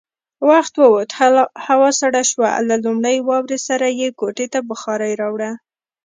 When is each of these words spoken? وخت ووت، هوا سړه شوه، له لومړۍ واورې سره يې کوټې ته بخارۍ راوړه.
وخت 0.49 0.73
ووت، 0.83 1.09
هوا 1.67 1.89
سړه 2.01 2.21
شوه، 2.31 2.49
له 2.69 2.75
لومړۍ 2.85 3.17
واورې 3.27 3.59
سره 3.67 3.87
يې 3.99 4.07
کوټې 4.19 4.47
ته 4.53 4.59
بخارۍ 4.69 5.13
راوړه. 5.21 5.51